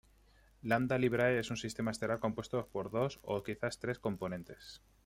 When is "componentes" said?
3.99-4.81